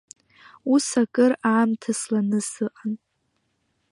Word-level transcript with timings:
Ус 0.73 0.87
акыр 1.01 1.31
аамҭа 1.51 1.91
сланы 1.99 2.39
сыҟан. 2.51 2.91